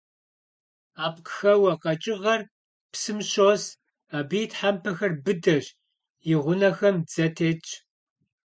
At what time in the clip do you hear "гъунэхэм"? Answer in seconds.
6.43-6.95